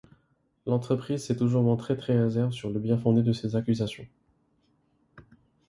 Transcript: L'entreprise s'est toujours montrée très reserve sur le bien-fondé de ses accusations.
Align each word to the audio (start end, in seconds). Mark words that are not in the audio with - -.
L'entreprise 0.65 1.23
s'est 1.23 1.35
toujours 1.35 1.61
montrée 1.61 1.95
très 1.95 2.19
reserve 2.23 2.51
sur 2.53 2.71
le 2.71 2.79
bien-fondé 2.79 3.21
de 3.21 3.33
ses 3.33 3.55
accusations. 3.55 4.07